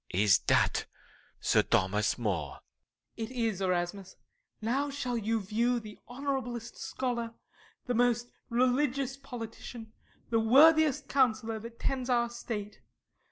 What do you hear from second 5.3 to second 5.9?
view